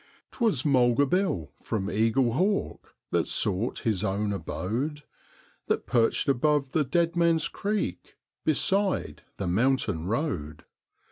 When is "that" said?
3.11-3.27, 5.67-5.85